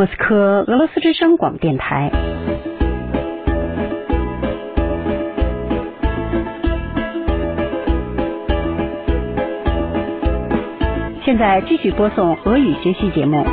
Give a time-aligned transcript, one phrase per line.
[0.00, 2.10] 莫斯科俄罗斯之声广播电台。
[11.22, 13.44] 现在继续播送俄语学习节目。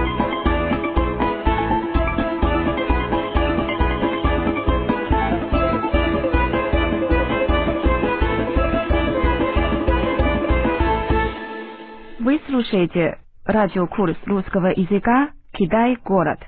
[12.24, 16.39] Вы слушаете радиокурс русского языка Китай город。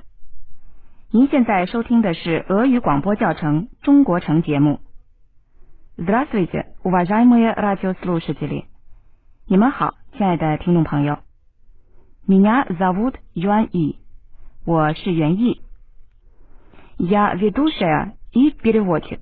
[1.11, 4.81] 您现在收听的是俄语广播教程《中国城》节目。
[5.97, 8.65] Здравствуйте, уважаемые радиослушатели！
[9.47, 11.19] 你们好，亲爱的听众朋友。
[12.27, 13.99] Меня зовут Юан И，
[14.65, 15.61] 我是袁毅。
[16.97, 19.21] Я ведущая и переводчик，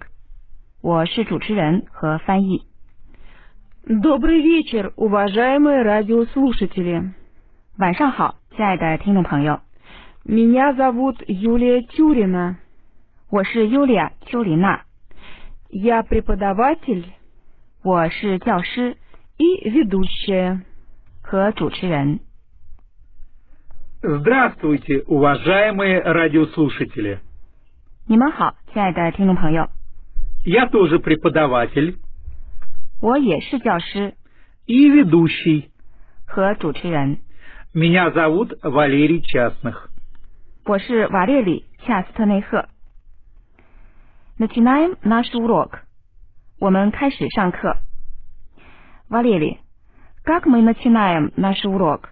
[0.80, 2.62] 我是主持人和翻译。
[3.84, 7.12] Добрый вечер, уважаемые радиослушатели.
[7.76, 9.60] 晚上好，亲爱的听众朋友，
[10.26, 12.56] Меня зовут Юлия Тюрина.
[13.30, 14.82] 我是尤利亚·丘琳娜，
[15.70, 17.04] Я преподаватель
[17.82, 18.96] 我是教师
[19.38, 20.60] и ведущая.
[21.22, 22.20] 和主持人。
[24.02, 27.20] Здравствуйте, уважаемые радиослушатели.
[28.06, 29.68] 你们好，亲爱的听众朋友，
[30.44, 31.96] Я тоже преподаватель
[33.00, 34.14] 我也是教师
[34.66, 35.70] и ведущий.
[36.26, 37.18] 和主持人。
[37.74, 39.88] Меня зовут Валерий Частных.
[40.66, 42.68] 我是瓦列里·恰斯特内赫。
[44.38, 45.80] Начинаем наш урок。
[46.58, 47.76] 我们开始上课。
[49.08, 49.58] 瓦列里，
[50.24, 52.10] как мы начинаем наш урок？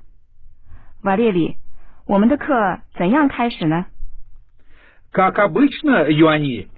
[1.02, 1.56] 瓦列里，
[2.06, 3.86] 我们的课怎样开始呢？
[5.12, 6.68] Как обычно, Юани,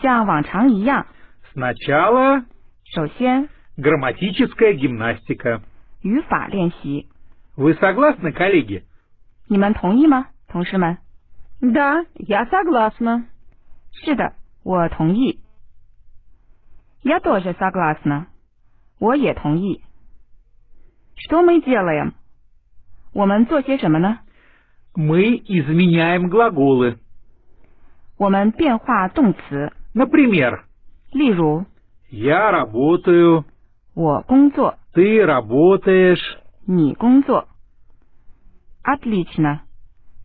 [0.00, 1.06] 像往常一样，
[1.52, 2.44] сначала
[2.84, 5.60] 首先 грамматическая гимнастика.
[6.02, 7.08] 语法练习。
[7.56, 8.84] Вы согласны, коллеги?
[9.48, 10.98] 你们同意吗，同事们？
[11.62, 13.26] Да, я согласна.
[13.92, 14.32] 是的，
[14.62, 15.40] 我同意。
[17.02, 18.26] Я тоже согласна。
[18.98, 19.82] 我也同意。
[21.16, 22.12] Что мы делаем？
[23.12, 24.20] 我们做些什么呢？
[24.94, 26.98] Мы изменяем глаголы.
[28.16, 30.62] 我们变化动词， Например,
[31.12, 31.64] 例如
[32.10, 33.44] я работаю,
[33.94, 36.20] 我工作， ты работаешь,
[36.66, 37.48] 你工作。
[38.82, 39.60] Отлично，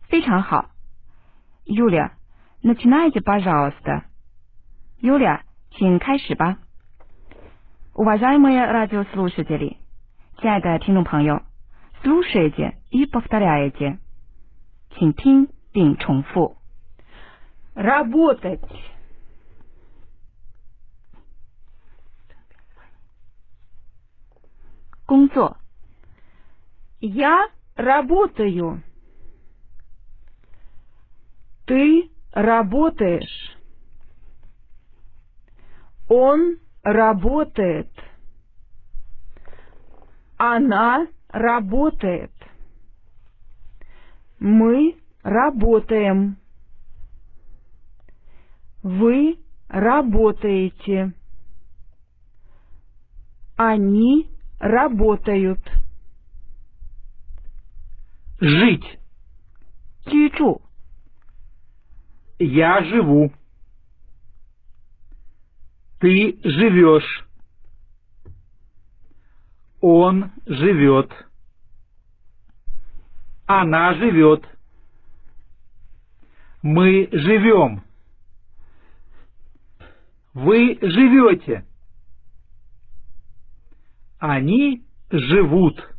[0.08, 0.70] 非常好。
[1.68, 2.12] Юля,
[2.62, 6.58] начинайте, пожалуйста。Юля，请开始吧。
[7.94, 9.78] Уважаемые радиослушатели，
[10.40, 11.42] 亲爱的听众朋友，
[12.02, 13.98] слушайте и повторяйте，
[14.96, 16.56] 请听并重复。
[17.74, 18.60] Работать.
[25.06, 25.58] 工作，
[27.00, 28.80] Я работаю.
[31.69, 33.55] Ты работаешь.
[36.09, 37.91] Он работает.
[40.37, 42.31] Она работает.
[44.39, 46.37] Мы работаем.
[48.81, 49.37] Вы
[49.67, 51.13] работаете.
[53.57, 54.27] Они
[54.59, 55.59] работают.
[58.39, 58.99] жить.
[60.05, 60.68] 居住，
[62.39, 63.33] Я живу.
[65.99, 67.27] Ты живешь.
[69.81, 71.11] Он живет.
[73.45, 74.47] Она живет.
[76.61, 77.83] Мы живем.
[80.33, 81.65] Вы живете.
[84.19, 85.93] Они живут.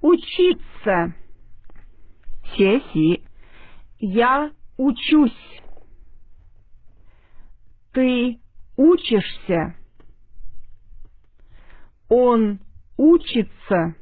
[0.00, 1.14] Учиться.
[2.56, 3.22] 学习，
[4.00, 5.32] Я учусь.
[7.92, 8.40] Ты
[8.76, 9.74] учишься.
[12.08, 12.60] Он
[12.96, 13.96] учится.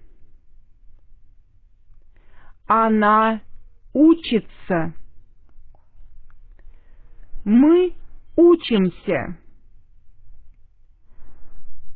[2.66, 3.40] Она
[3.94, 4.92] учится.
[7.44, 7.94] Мы
[8.36, 9.38] учимся.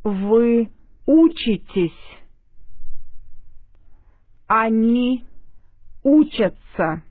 [0.04, 0.72] Вы
[1.04, 1.92] учитесь.
[4.46, 5.26] Они
[6.02, 7.02] учатся.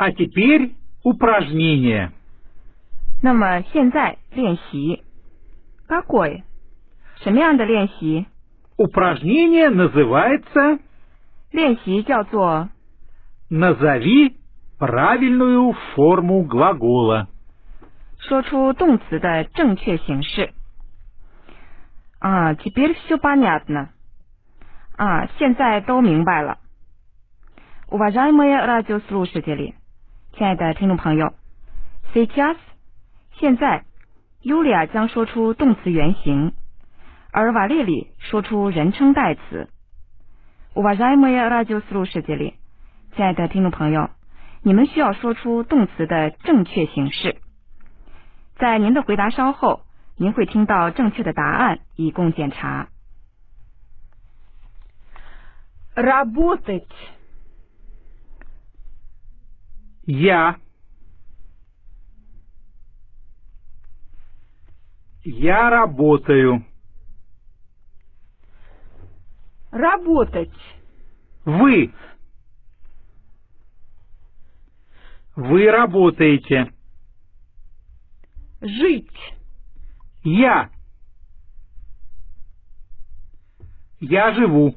[0.00, 2.12] А теперь упражнение.
[3.22, 5.02] 那么现在练习，
[5.88, 6.42] какой？
[7.22, 8.26] 什么样的练习？
[8.76, 10.80] Упражнение называется
[11.50, 12.68] 练习叫做
[13.48, 14.34] «Назови
[14.78, 17.28] правильную форму глагола».
[18.18, 20.52] 说出动词的正确形式。
[22.18, 23.90] 啊，теперь все понятно。
[24.98, 26.58] 啊，现在都明白了。
[27.88, 29.74] Уважаемые радиослушатели，
[30.32, 31.32] 亲爱的听众朋友，
[32.12, 32.56] сейчас
[33.38, 33.84] 现在，
[34.42, 36.52] Yulia 将说出动词原形，
[37.32, 39.68] 而瓦列里说出人称代词。
[40.74, 42.54] Уважаемые радиослушатели，
[43.14, 44.10] 亲爱的听众朋友，
[44.62, 47.36] 你们需要说出动词的正确形式。
[48.58, 49.82] 在您的回答稍后，
[50.16, 52.88] 您会听到正确的答案，以供检查。
[55.94, 56.84] Работать.
[60.05, 60.57] Я.
[65.23, 66.65] Я работаю.
[69.71, 70.51] Работать.
[71.45, 71.93] Вы.
[75.35, 76.73] Вы работаете.
[78.61, 79.35] Жить.
[80.23, 80.69] Я.
[83.99, 84.75] Я живу.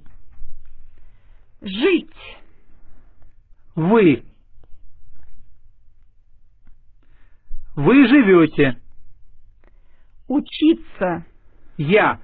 [1.62, 2.10] Жить.
[3.74, 4.24] Вы.
[7.76, 8.80] Вы живете.
[10.28, 11.26] Учиться.
[11.76, 12.20] Я.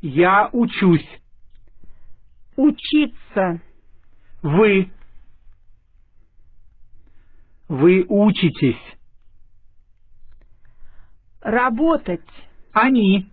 [0.00, 1.06] Я учусь.
[2.56, 3.60] Учиться.
[4.42, 4.90] Вы.
[7.68, 8.80] Вы учитесь.
[11.42, 12.20] Работать.
[12.72, 13.30] Они.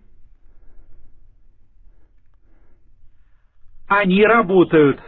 [3.87, 5.01] Они работают.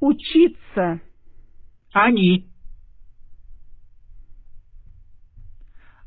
[0.00, 1.00] Учиться.
[1.97, 2.49] Они.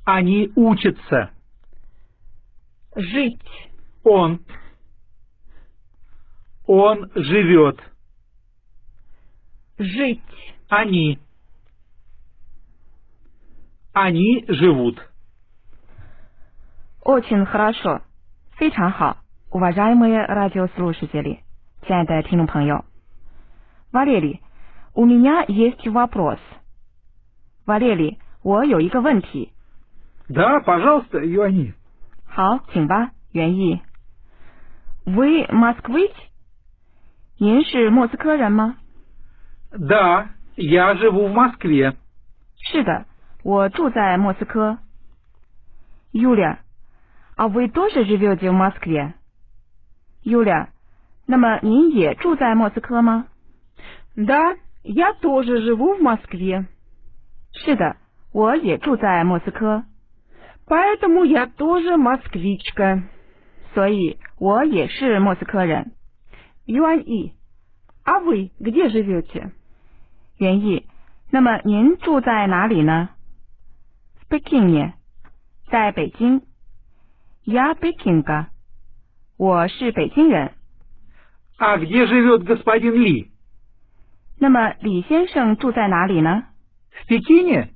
[0.04, 1.30] Они учатся.
[2.94, 3.40] Жить.
[4.04, 4.44] Он.
[6.66, 7.80] Он живет.
[9.78, 10.22] Жить.
[10.68, 11.18] Они.
[13.92, 15.00] Они живут.
[17.02, 18.02] Очень хорошо，
[18.56, 19.18] 非常好。
[19.50, 21.40] Уважаемые радиослушатели，
[21.86, 22.84] 亲爱的听众朋友，
[23.92, 24.40] Валерий,
[24.94, 29.52] у меня есть вопрос。Валерий，我有一个问题。
[30.28, 31.74] Да, пожалуйста, Юани.
[32.26, 33.82] 好，请吧，原意。
[35.04, 36.12] Вы москвич？
[37.38, 38.76] 您是莫斯科人吗？
[39.70, 41.94] Да, я живу в Москве.
[42.56, 43.04] 是的，
[43.42, 44.78] 我住在莫斯科。
[46.12, 46.58] Юля,
[47.36, 49.14] а вы тоже живете в Москве?
[50.24, 50.68] Юля，
[51.26, 53.26] 那么您也住在莫斯科吗？
[54.16, 56.66] Да, я тоже живу в Москве.
[57.52, 57.96] 是的，
[58.32, 59.84] 我也住在莫斯科，
[60.66, 63.02] Поэтому я тоже москвичка.
[63.74, 65.92] 所以我也是莫斯科人。
[66.66, 67.32] Юань И,
[68.04, 69.52] а вы где живете?
[70.38, 70.86] 原意，
[71.30, 73.10] 那么您住在哪里呢？
[74.28, 74.92] Speaking，
[75.70, 76.42] 在北京。
[77.44, 78.46] Я Peking，
[79.36, 80.52] 我是北京人。
[81.58, 83.29] А где живет господин Ли?
[84.40, 86.44] 那么李先生住在哪里呢？
[86.92, 87.70] В Пекине?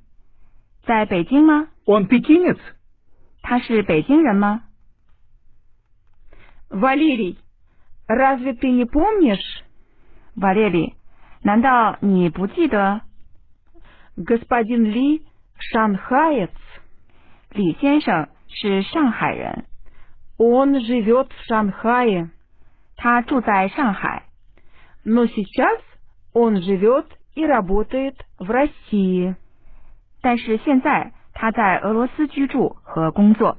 [0.85, 1.67] 在北京吗？
[1.85, 2.57] Он пекинец?
[3.41, 4.63] 他是北京人吗？
[6.69, 7.37] Валерий,
[8.07, 9.63] разве ты не помнишь?
[10.35, 10.95] 瓦列里，
[11.43, 13.01] 难道你不记得
[14.15, 15.23] Господин Ли
[15.59, 16.51] шанхаец.
[17.49, 19.65] 李先生是上海人？
[20.37, 22.29] Он живет в Шанхае.
[22.95, 24.23] 他住在上海，
[25.03, 25.67] Но сейчас
[26.35, 29.35] он живет и работает в России.
[30.21, 33.57] 但是现在他在俄罗斯居住和工作。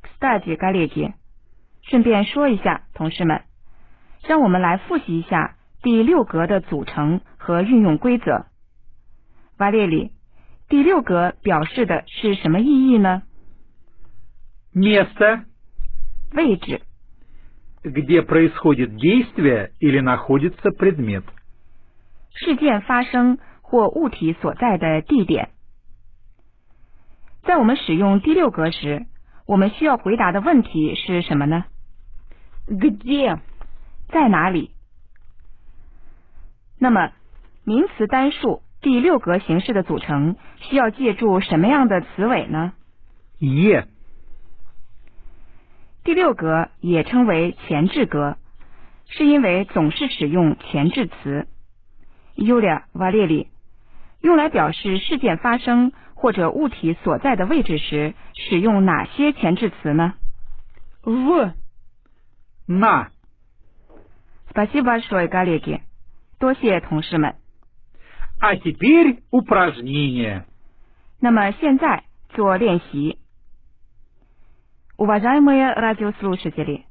[0.00, 1.14] Кстати, коллеги，
[1.82, 3.42] 顺便说一下，同事们，
[4.26, 8.46] 让我们来复习一下第六格的组成和运用规则。
[9.58, 10.12] 瓦列里，
[10.68, 13.22] 第六格表示的是什么意义呢？
[14.72, 15.44] Место,
[16.32, 16.82] 位置。
[17.86, 21.24] где происходит действие или находится предмет.
[22.34, 25.50] 事件发生或物体所在的地点。
[27.42, 29.06] 在我们使用第六格时，
[29.46, 31.64] 我们需要回答的问题是什么呢？
[32.68, 33.38] Где?
[34.08, 34.70] 在哪里？
[36.78, 37.10] 那么，
[37.64, 42.72] 名词单数第六格形式的组成需要借助什么样的词尾呢？
[43.40, 43.86] Е.
[46.06, 48.36] 第六格也称为前置格，
[49.08, 51.46] 是因为总是使用前置词。
[52.36, 53.46] Yulia Valery
[54.20, 60.14] 用来表示事件发生或者物体所在的位置时，使用哪些前置词呢
[61.02, 61.52] В.
[62.66, 63.08] На.
[64.50, 65.80] Спасибо большое, коллеги，
[66.38, 67.34] 多谢同事们。
[68.38, 70.42] А теперь упражнение.
[71.20, 73.18] 那么现在做练习。
[74.96, 76.84] Уважаемые радиослушатели，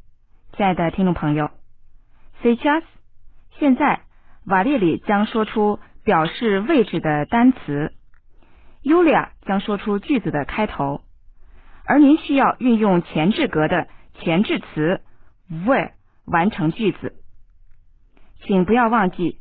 [0.53, 1.49] 亲爱的听众朋友，
[2.41, 2.83] сейчас
[3.57, 4.01] 现在
[4.45, 7.93] 瓦列里将说出表示位置的单词，
[8.83, 11.01] Yulia 将说出句子的开头，
[11.85, 13.87] 而您需要运用前置格的
[14.19, 15.01] 前置词
[15.49, 15.91] where
[16.25, 17.15] 完成句子。
[18.43, 19.37] 请不要忘记，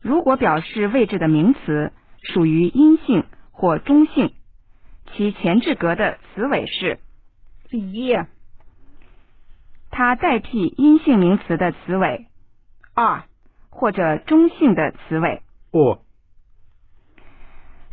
[0.00, 4.34] 如果表示位置的名词属于阴性或中性，
[5.12, 6.98] 其前置格的词尾是
[7.70, 8.26] е,
[9.90, 12.26] 它代替阴性名词的词尾
[12.94, 13.24] а,
[13.70, 15.42] 或者中性的词尾。
[15.70, 15.98] О.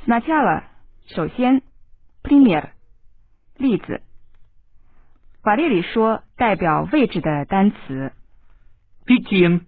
[0.06, 0.64] Сначала，
[1.08, 1.62] 首先，
[2.24, 2.70] пример，
[3.58, 4.02] 例子。
[5.42, 8.12] 法列里说代表位置的单词。
[9.06, 9.62] Пекин.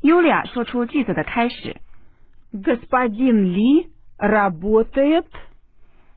[0.00, 1.80] 尤利亚说出句子的开始。
[2.52, 3.88] господин Ли
[4.18, 5.24] работает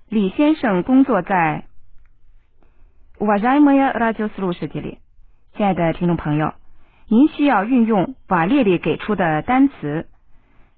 [0.09, 1.65] 李先生工作在。
[3.19, 4.99] Уважаемые радиослушатели，
[5.55, 6.53] 亲爱的听众朋友，
[7.09, 10.07] 您需要运用瓦列里给出的单词，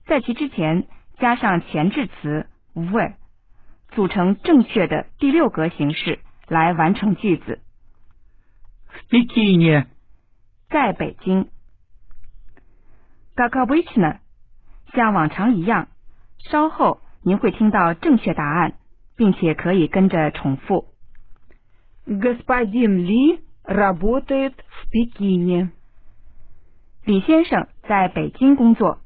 [0.06, 3.16] 在其之前加上前置词 where，
[3.90, 7.60] 组成正确的第六格形式来完成句子。
[8.88, 9.88] В Пекине.
[10.70, 11.48] 在北京。
[13.36, 14.20] Как обычно，
[14.94, 15.88] 像往常一样，
[16.38, 18.74] 稍后您会听到正确答案，
[19.16, 20.86] 并且可以跟着重复。
[22.06, 25.72] господин Ли работает в Пекине.
[27.06, 29.00] 李先生在北京工作。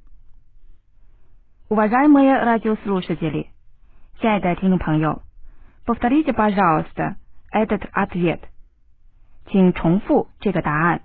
[1.69, 3.47] Уважаемые радиослушатели，
[4.19, 5.21] 亲爱的听众朋友，
[5.85, 7.15] повторите, пожалуйста,
[7.51, 8.39] этот ответ，
[9.47, 11.01] 请重复这个答案。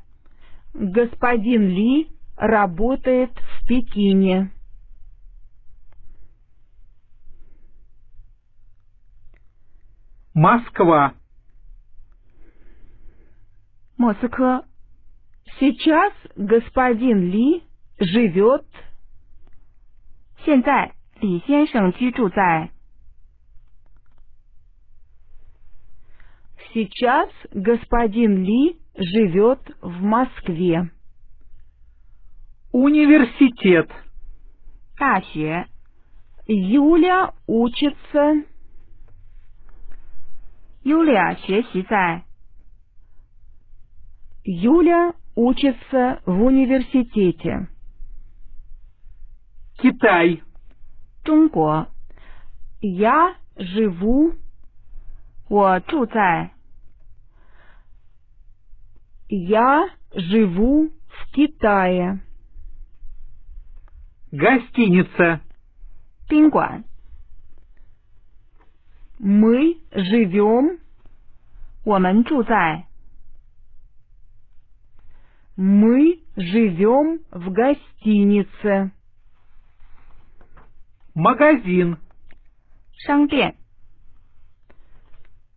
[0.75, 4.50] Господин Ли работает в Пекине.
[10.34, 11.14] Москва.
[13.96, 14.64] 莫斯科。
[15.58, 17.64] Сейчас господин Ли
[17.98, 18.64] живет
[20.44, 22.70] 现在李先生居住在。
[26.72, 30.90] Сейчас господин Ли живет в Москве.
[32.72, 33.90] Университет.
[34.96, 35.66] 大学。
[36.46, 38.44] Юля учится
[40.82, 42.25] 尤利亚学习在。
[44.44, 47.68] Юля учится в университете.
[49.78, 50.42] Китай.
[51.25, 51.88] 中国。
[52.80, 54.34] Я живу
[55.48, 56.52] 我住在。
[59.28, 62.20] Я живу в Китае.
[64.32, 65.40] Гостиница.
[66.28, 66.84] 宾馆。
[69.18, 70.78] Мы живем
[71.84, 72.87] 我们住在。
[75.56, 78.92] Мы живем в гостинице.
[81.14, 81.98] Магазин.
[82.96, 83.56] 商店。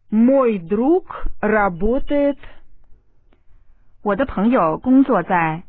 [0.10, 2.38] Мой друг работает
[4.04, 5.64] 我的朋友工作在。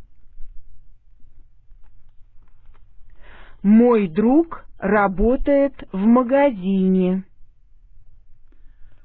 [3.62, 7.25] Мой друг работает в магазине.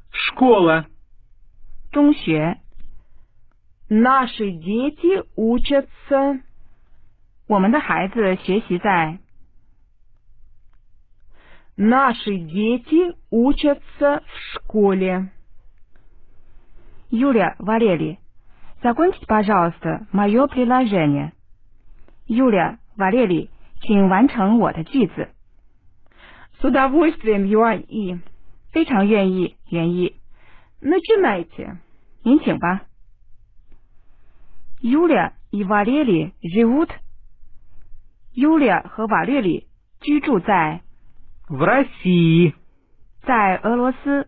[0.10, 0.88] Школа.
[1.92, 2.60] 中学。
[3.92, 6.42] Наши дети учатся
[7.48, 9.20] 我们的孩子学习在。
[11.78, 15.30] Наши дети учатся в школе.
[17.10, 18.20] Юлия Валерий,
[18.84, 21.32] закончите, пожалуйста, мое предложение.
[22.28, 23.50] Юлия Валерий,
[23.82, 25.30] 请完成我的句子。
[26.60, 28.20] С удовольствием, Юань И.
[28.74, 30.16] 非常愿意，愿意。
[30.82, 31.78] Начинайте.
[32.24, 32.82] 您请吧。
[34.82, 36.90] Юлия и Валерий живут.
[38.36, 39.68] Юлия 和瓦列里
[40.02, 40.82] 居住在
[41.48, 42.54] В России.
[43.24, 44.28] 在俄罗斯。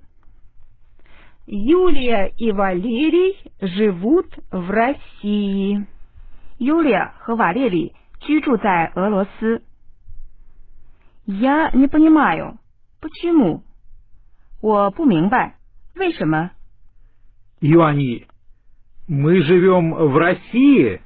[1.45, 5.85] Юлия и Валерий живут в России.
[6.59, 9.63] Юлия 和瓦列里居住在俄罗斯。
[11.25, 12.57] Я не понимаю,
[13.01, 13.61] почему？
[14.61, 15.55] 我不明白
[15.95, 16.51] 为什么。
[17.61, 18.25] Юани.
[19.07, 20.99] Мы живем в России,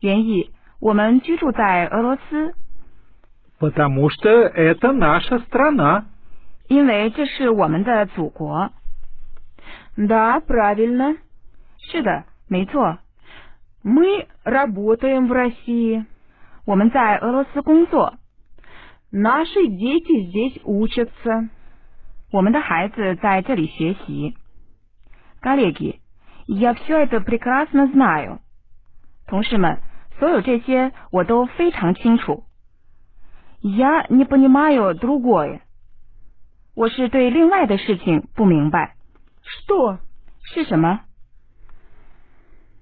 [0.00, 0.50] 原意
[0.80, 2.54] 我们居住在俄罗斯，
[3.58, 6.06] потому что это наша страна.
[6.68, 8.72] 因为这是我们的祖国。
[9.96, 11.16] Да, правильно.
[11.78, 12.98] 是的，没错，
[13.84, 16.04] Мы работаем в России.
[16.64, 18.14] 我们在俄罗斯工作，
[19.12, 21.48] Наши дети здесь учатся.
[22.32, 24.34] 我们的孩子在这里学习。
[25.40, 25.99] Галеги，
[26.50, 28.40] Я все это прекрасно знаю。
[29.26, 29.80] 同事们，
[30.18, 32.44] 所有这些我都非常清楚。
[33.60, 35.60] Я не понимаю другое。
[36.74, 38.94] 我是对另外的事情不明白。
[39.42, 39.98] Что?
[40.44, 41.00] 是什么？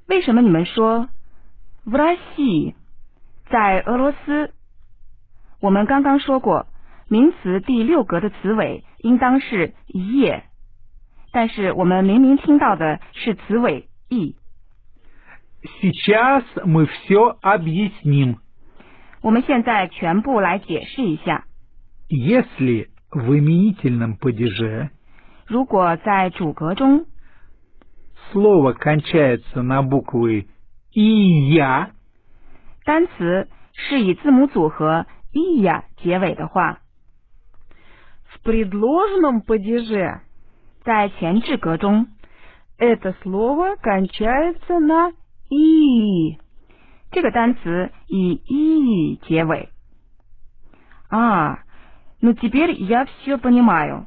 [0.06, 1.09] 为什么你们说
[1.85, 2.75] в России
[3.49, 4.52] 在俄罗斯？
[5.61, 6.66] 我们刚刚说过，
[7.09, 10.42] 名词第六格的词尾应当是 e，
[11.33, 14.37] 但是我们明明听到的是词尾 e。
[15.80, 18.37] Сейчас мы все объясним.
[19.23, 21.44] 我们现在全部来解释一下。
[22.09, 24.90] Если в именительном падеже
[25.47, 27.06] 如果在主格中
[28.33, 30.47] слово кончается на буквы
[30.92, 31.90] «и я»,
[32.85, 36.80] 单词是以字母组合 и 呀结尾的话，
[38.28, 40.21] В предложенном падеже
[40.85, 42.09] 在前置格中
[42.78, 45.12] это слово кончается на
[45.49, 46.38] «и».
[47.11, 49.71] 这个单词以 и 结尾。
[51.09, 51.61] 啊，
[52.21, 54.06] ну теперь я все понимаю。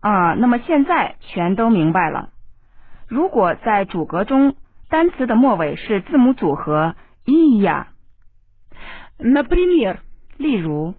[0.00, 2.30] 啊，那么现在全都明白了。
[3.08, 4.54] 如果在主格中
[4.88, 6.94] 单词的末尾是字母组合
[7.26, 7.88] и 呀，
[9.18, 9.98] Например,
[10.38, 10.94] 例如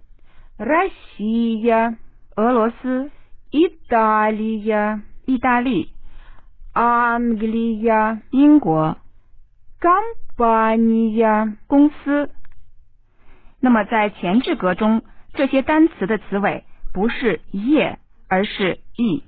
[0.58, 1.96] Россия,
[2.36, 3.10] 俄罗斯、
[3.54, 5.90] Италия, 意大利、
[6.72, 8.96] Англия, 英国、
[9.80, 11.56] компания.
[11.66, 12.30] 公司。
[13.60, 15.02] 那么在前置格中，
[15.34, 17.96] 这些单词的词尾不是 e，
[18.28, 19.22] 而是 e，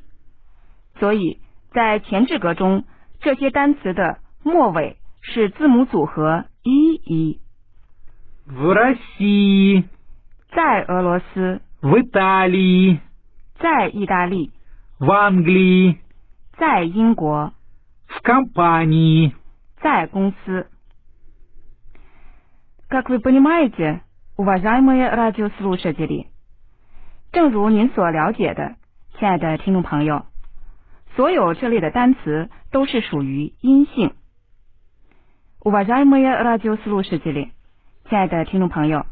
[0.98, 1.38] 所以
[1.72, 2.84] 在前置格中，
[3.20, 7.38] 这些单词的末尾是字母组合 i i。
[8.46, 9.84] в России,
[10.50, 12.98] 在俄罗斯， в Италии,
[13.58, 14.50] 在意大利，
[14.98, 15.98] в Англии,
[16.58, 17.52] 在英国，
[18.06, 19.32] в компании.
[19.80, 20.68] 在公司。
[22.88, 24.02] Как вы понимаете,
[24.36, 26.26] уважаемые радиослушатели，
[27.32, 28.76] 正如您所了解的，
[29.18, 30.26] 亲爱的听众朋友，
[31.16, 34.12] 所有这类的单词都是属于阴性。
[35.60, 37.50] Уважаемые радиослушатели，
[38.08, 39.06] 亲爱的听众朋友，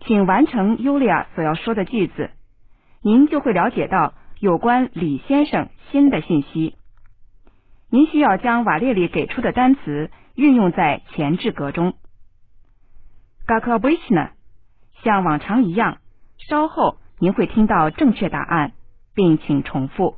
[0.00, 2.30] 请完成尤利亚所要说的句子，
[3.02, 6.76] 您就会了解到有关李先生新的信息。
[7.90, 11.94] 您需要将瓦列里给出的单词运用在前置格中。
[13.46, 14.30] Как обычно，
[15.02, 15.98] 像往常一样，
[16.36, 18.72] 稍后您会听到正确答案，
[19.14, 20.16] 并请重复。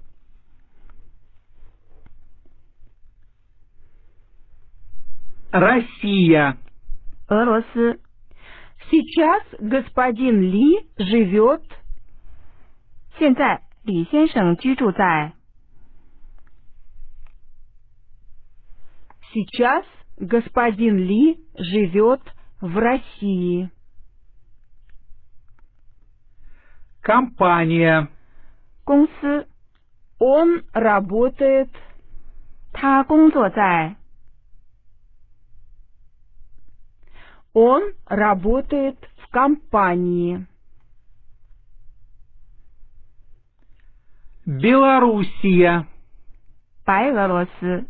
[5.50, 6.56] Россия,
[7.28, 8.00] 俄罗斯
[8.90, 11.62] Сейчас господин Ли живет
[13.18, 15.32] 现在李先生居住在
[19.32, 19.84] Сейчас
[20.16, 22.20] господин Ли живет
[22.60, 23.70] в России.
[27.02, 28.08] компания,
[28.84, 29.46] 公司，
[30.18, 31.70] Он работает
[32.72, 33.96] 他工作在
[37.54, 40.46] Он работает в компании.
[44.46, 45.86] Белоруссия,
[46.84, 47.86] 白俄罗斯。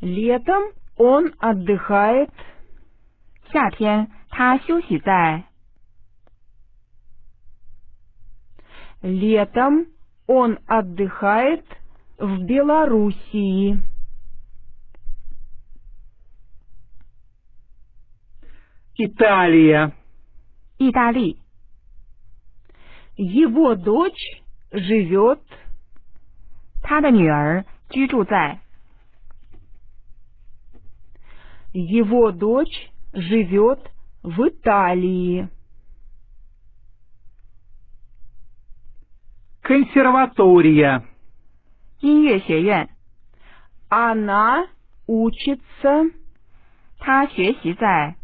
[0.00, 0.62] Летом
[0.96, 2.30] он отдыхает
[3.52, 5.44] 夏天他休息在
[9.02, 9.86] Летом
[10.26, 11.64] он отдыхает
[12.18, 13.80] в Белоруссии.
[18.98, 19.92] Италия,
[20.78, 21.38] 意大利。
[23.16, 25.40] Его дочь живет
[26.82, 28.60] 他的女儿居住在
[31.72, 33.90] Его дочь живет
[34.22, 35.48] в Италии.
[39.62, 41.02] консерватория,
[42.00, 42.88] 音乐学院。
[43.88, 44.68] Она
[45.06, 46.10] учится
[46.98, 48.16] 他学习在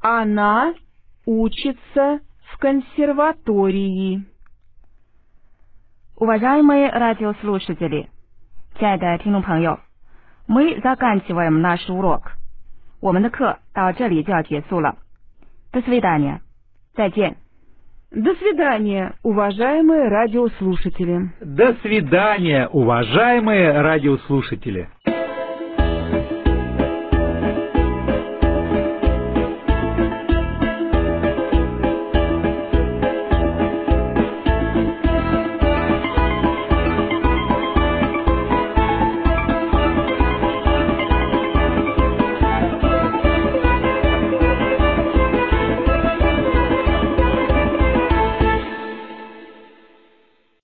[0.00, 0.74] Она
[1.24, 2.20] учится
[2.52, 4.24] в консерватории.
[6.16, 8.08] Уважаемые радиослушатели，
[8.78, 9.80] 亲爱的听众朋友，
[10.46, 12.32] мы заканчиваем наш урок。
[13.00, 14.96] 我们的课到这里就要结束了。
[15.72, 16.40] До свидания，
[16.94, 17.36] 再见。
[18.10, 21.28] До свидания, уважаемые радиослушатели.
[21.40, 24.88] До свидания, уважаемые радиослушатели.